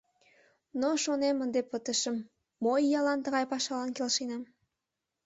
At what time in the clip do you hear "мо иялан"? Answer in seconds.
2.63-3.19